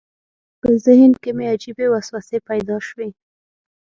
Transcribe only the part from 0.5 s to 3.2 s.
په ذهن کې مې عجیبې وسوسې پیدا شوې.